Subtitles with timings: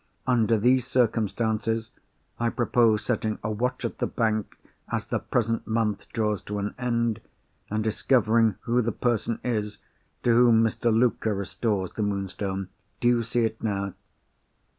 [0.25, 1.91] Under these circumstances,
[2.39, 4.57] I propose setting a watch at the bank,
[4.91, 7.21] as the present month draws to an end,
[7.69, 9.77] and discovering who the person is
[10.23, 10.91] to whom Mr.
[10.91, 12.69] Luker restores the Moonstone.
[12.99, 13.93] Do you see it now?"